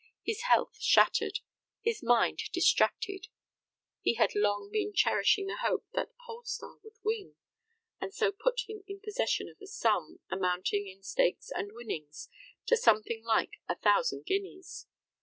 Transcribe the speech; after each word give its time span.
His 0.23 0.41
health 0.49 0.79
shattered, 0.79 1.41
his 1.79 2.01
mind 2.01 2.39
distracted, 2.53 3.27
he 4.01 4.15
had 4.15 4.33
long 4.33 4.71
been 4.71 4.93
cherishing 4.95 5.45
the 5.45 5.57
hope 5.57 5.85
that 5.93 6.15
"Polestar" 6.25 6.77
would 6.83 6.97
win, 7.03 7.35
and 7.99 8.11
so 8.11 8.31
put 8.31 8.61
him 8.67 8.81
in 8.87 8.99
possession 8.99 9.47
of 9.47 9.57
a 9.61 9.67
sum, 9.67 10.19
amounting 10.31 10.87
in 10.87 11.03
stakes 11.03 11.51
and 11.51 11.73
winnings, 11.75 12.29
to 12.65 12.75
something 12.75 13.23
like 13.23 13.57
a 13.69 13.75
thousand 13.75 14.25
guineas. 14.25 14.87